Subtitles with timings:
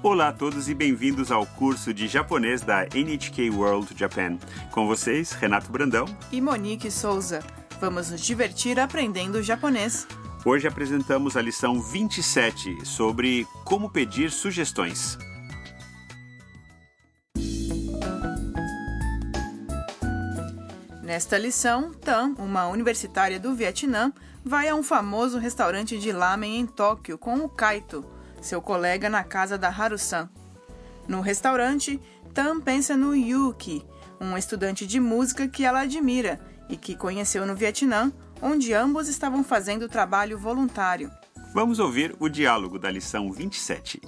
[0.00, 4.38] Olá a todos e bem-vindos ao curso de japonês da NHK World Japan.
[4.70, 6.04] Com vocês, Renato Brandão.
[6.30, 7.40] E Monique Souza.
[7.80, 10.06] Vamos nos divertir aprendendo japonês.
[10.44, 15.18] Hoje apresentamos a lição 27 sobre como pedir sugestões.
[21.02, 24.12] Nesta lição, Tam, uma universitária do Vietnã,
[24.44, 28.04] vai a um famoso restaurante de lamen em Tóquio com o Kaito,
[28.41, 30.29] seu colega na casa da Haru-san.
[31.07, 31.99] No restaurante,
[32.33, 33.85] Tam pensa no Yuki,
[34.19, 39.43] um estudante de música que ela admira e que conheceu no Vietnã, onde ambos estavam
[39.43, 41.11] fazendo trabalho voluntário.
[41.53, 44.01] Vamos ouvir o diálogo da lição 27.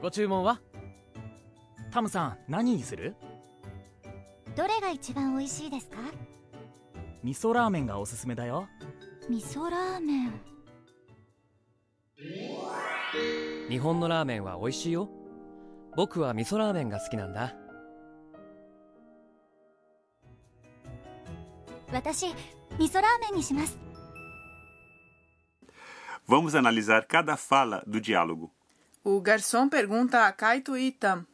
[0.00, 0.60] ご注文は
[1.92, 3.14] タムさん何にする
[4.56, 5.98] どれが一番美味しいですか
[7.27, 8.69] 味噌ラーメンがおすすめだよ
[9.29, 10.33] 味噌ラーメン
[13.69, 15.09] 日本のラーメンは美味しいよ
[15.97, 17.53] 僕は味噌ラーメンが好きなんだ
[21.91, 23.77] 私味噌ラーメンにします
[26.29, 28.51] Vamos analisar cada fala do diálogo.
[29.03, 31.25] O garçom pergunta a Kaito e Tam.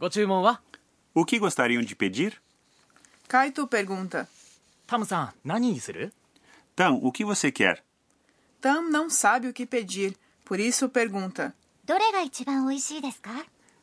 [0.00, 0.60] ご注文は
[1.14, 2.34] O que gostariam de pedir?
[3.28, 4.28] Kaito pergunta.
[4.86, 5.32] Tam-san,
[6.74, 7.84] Tam, o que você quer?
[8.60, 11.54] Tam não sabe o que pedir, por isso pergunta.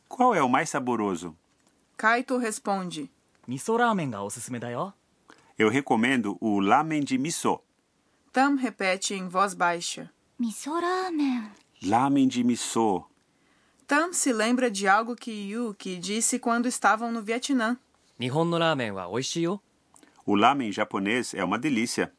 [0.08, 1.36] Qual é o mais saboroso?
[1.96, 3.10] Kaito responde.
[3.46, 4.70] Miso ramen ga osusume da.
[5.58, 7.60] Eu recomendo o lamen de miso.
[8.32, 10.10] Tam repete em voz baixa.
[10.38, 11.50] Miso ramen.
[11.82, 13.04] Lamen de miso.
[13.86, 17.76] Tam se lembra de algo que Yuki disse quando estavam no Vietnã.
[18.18, 19.60] Nihon no ramen wa yo.
[20.25, 22.11] O lamen japonês é uma delícia.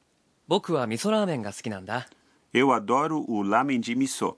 [0.48, 2.08] 僕は味噌ラーメンが好きなんだ
[2.52, 4.36] Eu adoro o lamen de miso.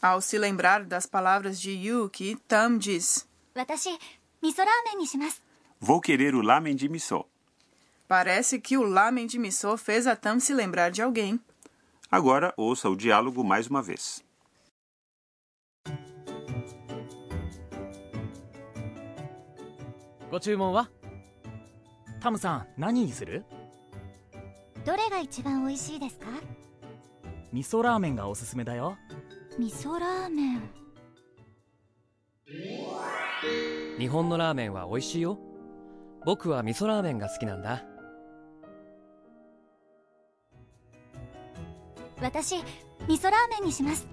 [0.00, 3.90] Ao se lembrar das palavras de Yuki, Tam diz: 私
[4.42, 5.40] 味噌ラーメンにします
[5.80, 7.26] Vou querer o lamen de miso.
[8.08, 11.38] Parece que o lamen de miso fez a Tam se lembrar de alguém.
[12.10, 14.22] Agora ouça o diálogo mais uma vez.
[20.30, 20.88] ご注文は
[22.27, 23.45] タムさん何にする？
[24.85, 26.25] どれが一番美味しいですか？
[27.53, 28.97] 味噌ラーメンがおすすめだよ。
[29.57, 30.61] 味噌ラーメン。
[33.97, 35.39] 日本のラーメンは美味しいよ。
[36.25, 37.85] 僕は味噌ラーメンが好きなんだ。
[42.21, 42.65] 私味
[43.07, 44.05] 噌ラーメンにします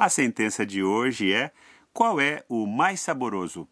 [0.00, 1.52] A sentença de hoje é:
[1.92, 3.68] Qual é o mais saboroso?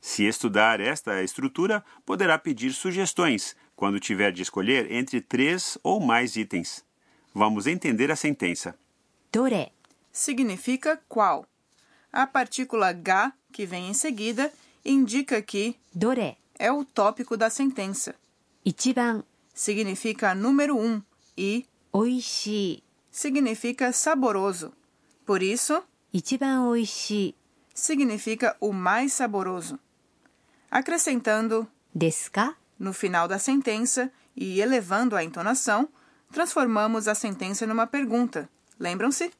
[0.00, 6.34] Se estudar esta estrutura, poderá pedir sugestões quando tiver de escolher entre três ou mais
[6.34, 6.82] itens.
[7.34, 8.74] Vamos entender a sentença.
[9.30, 9.70] Dore
[10.10, 11.46] significa qual.
[12.10, 14.50] A partícula ga, que vem em seguida,
[14.82, 18.14] indica que dore é o tópico da sentença.
[18.64, 21.02] Ichiban significa número um
[21.36, 21.66] e
[21.96, 24.72] Oishi significa saboroso.
[25.24, 25.80] Por isso,
[26.12, 27.36] ichiban oishi
[27.72, 29.78] significa o mais saboroso.
[30.68, 35.88] Acrescentando desca no final da sentença e elevando a entonação,
[36.32, 38.48] transformamos a sentença numa pergunta.
[38.76, 39.30] Lembram-se?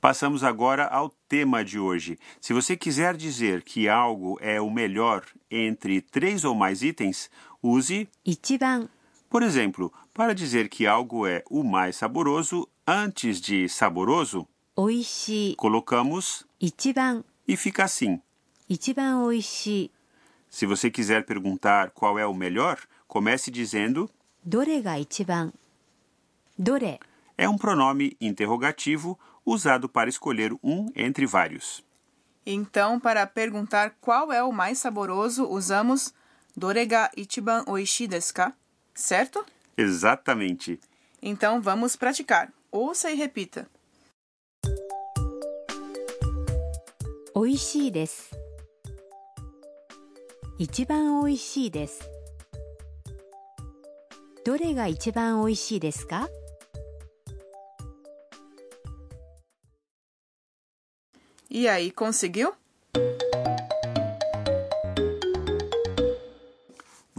[0.00, 2.18] Passamos agora ao tema de hoje.
[2.40, 7.30] Se você quiser dizer que algo é o melhor entre três ou mais itens,
[7.62, 8.88] use ichiban
[9.32, 16.46] por exemplo, para dizer que algo é o mais saboroso antes de saboroso, oishi colocamos
[16.60, 18.20] ichiban e fica assim.
[18.68, 19.90] Ichiban oishi.
[20.50, 22.78] Se você quiser perguntar qual é o melhor,
[23.08, 24.10] comece dizendo
[24.44, 25.50] dore ga ichiban.
[26.58, 27.00] Dore
[27.38, 31.82] é um pronome interrogativo usado para escolher um entre vários.
[32.44, 36.12] Então, para perguntar qual é o mais saboroso, usamos
[37.16, 38.54] ichiban oishi desu ka?
[38.93, 39.45] Certo?
[39.77, 40.79] Exatamente.
[41.21, 42.51] Então, vamos praticar.
[42.71, 43.67] Ouça e repita.
[47.39, 48.31] 美味しいです
[50.57, 52.01] 一番美味しいです
[54.43, 56.29] どれが一番美味しいですか
[61.49, 62.53] E aí, conseguiu?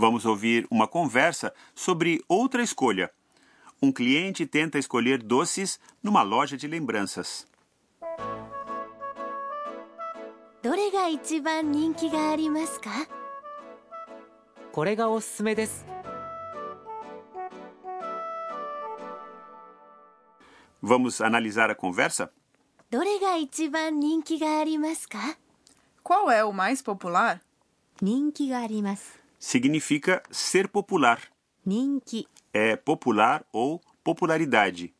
[0.02, 3.10] Vamos ouvir uma conversa sobre outra escolha.
[3.82, 7.46] Um cliente tenta escolher doces numa loja de lembranças.
[10.60, 12.90] どれが一番人気がありますか
[14.72, 15.86] これがおすすめです
[20.82, 22.30] Vamos analisar a conversa?
[22.90, 25.18] どれが一番人気がありますか
[26.04, 27.40] Qual é o mais popular?
[28.00, 31.19] 人気があります significa ser popular.
[31.65, 34.93] Ninki é popular ou popularidade.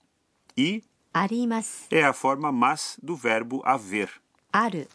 [0.55, 4.09] E arimasu é a forma mas do verbo haver.
[4.51, 4.85] Aru.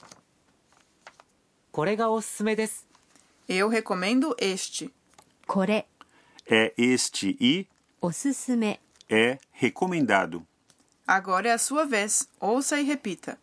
[3.49, 4.93] Eu recomendo este.
[5.47, 5.87] Kore
[6.47, 7.67] é este e
[8.03, 8.79] osusume
[9.09, 10.47] é recomendado.
[11.07, 12.29] Agora é a sua vez.
[12.39, 13.39] Ouça e repita.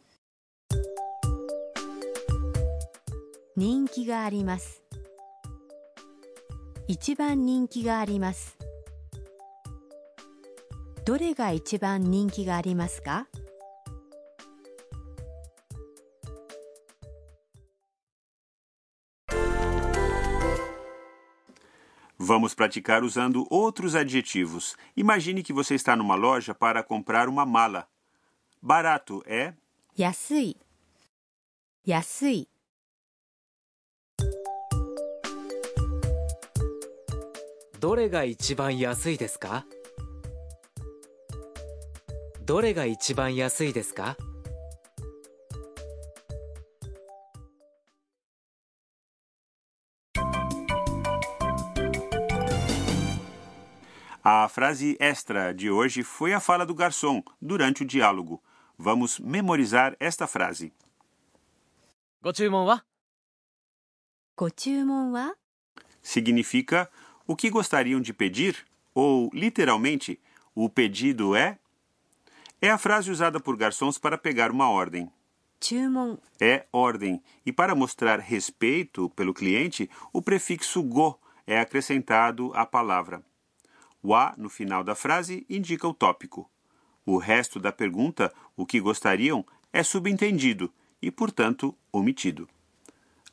[3.58, 4.85] Ninki ga arimasu.
[6.89, 8.57] 一番人気があります
[11.05, 13.27] どれが一番人気がありますか
[22.23, 24.77] Vamos praticar usando outros adjetivos.
[24.95, 27.89] Imagine que você está numa loja para comprar uma mala.
[28.63, 29.55] Barato é
[29.97, 30.57] 安い
[31.87, 32.49] 安い
[37.85, 39.65] どれが一番安いですか
[42.45, 44.17] どれが一番安いですか
[54.23, 58.43] A frase extra de hoje foi a fala do garçom durante o diálogo.
[58.79, 60.73] Vamos memorizar esta frase.
[62.23, 62.85] ご注文は
[64.37, 65.37] ご注文は
[66.03, 66.91] Significa
[67.28, 68.66] o que gostariam de pedir?
[68.94, 70.20] Ou, literalmente,
[70.54, 71.58] o pedido é?
[72.62, 75.12] É a frase usada por garçons para pegar uma ordem.
[76.40, 77.22] É ordem.
[77.46, 83.24] E para mostrar respeito pelo cliente, o prefixo go é acrescentado à palavra.
[84.02, 86.50] O a no final da frase indica o tópico.
[87.06, 92.48] O resto da pergunta, o que gostariam, é subentendido e, portanto, omitido.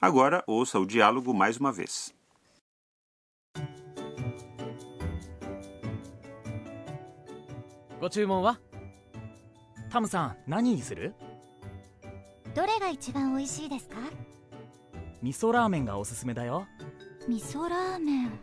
[0.00, 2.12] Agora ouça o diálogo mais uma vez.
[8.02, 8.58] ご注文は？
[9.88, 11.14] タムさん何にする？
[12.52, 13.96] どれが一番美味しいですか？
[15.22, 16.66] 味噌ラーメンがおすすめだよ。
[17.28, 18.40] 味噌ラーメン。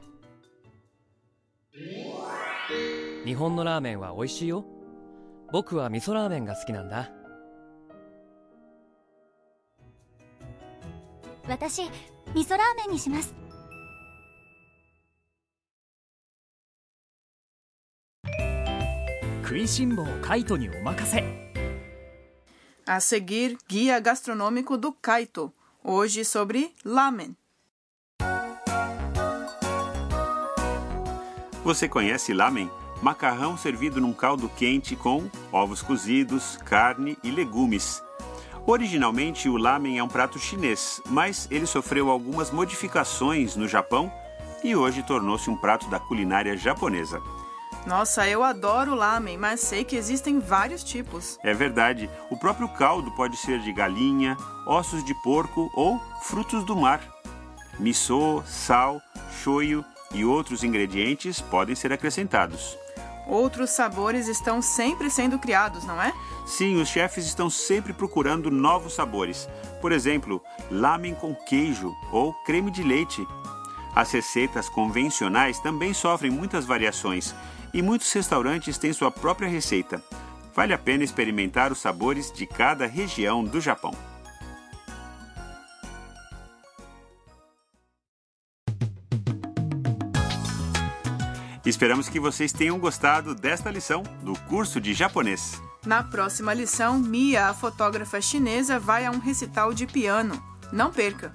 [3.25, 4.63] 日本のラーメンは美味しいよ。
[5.51, 7.11] 僕は味噌ラーメンが好きなんだ。
[11.49, 11.81] 私
[12.33, 13.35] 味噌ラーメンにします
[19.48, 21.22] 食いしん坊カイトにお任せ
[22.86, 25.50] A seguir, Guia Gastronômico do Kaito.
[25.82, 27.34] Hoje sobre lamen.
[31.64, 32.70] Você conhece lamen?
[33.00, 38.02] Macarrão servido num caldo quente com ovos cozidos, carne e legumes.
[38.66, 44.12] Originalmente, o lamen é um prato chinês, mas ele sofreu algumas modificações no Japão
[44.62, 47.20] e hoje tornou-se um prato da culinária japonesa.
[47.85, 51.39] Nossa, eu adoro lamen, mas sei que existem vários tipos.
[51.43, 54.37] É verdade, o próprio caldo pode ser de galinha,
[54.67, 57.01] ossos de porco ou frutos do mar.
[57.79, 59.01] Miso, sal,
[59.41, 62.77] shoyu e outros ingredientes podem ser acrescentados.
[63.27, 66.11] Outros sabores estão sempre sendo criados, não é?
[66.47, 69.47] Sim, os chefes estão sempre procurando novos sabores.
[69.79, 73.25] Por exemplo, lamen com queijo ou creme de leite.
[73.95, 77.35] As receitas convencionais também sofrem muitas variações
[77.73, 80.03] e muitos restaurantes têm sua própria receita.
[80.55, 83.93] Vale a pena experimentar os sabores de cada região do Japão.
[91.65, 95.61] Esperamos que vocês tenham gostado desta lição do curso de japonês.
[95.85, 100.41] Na próxima lição, Mia, a fotógrafa chinesa, vai a um recital de piano.
[100.71, 101.33] Não perca!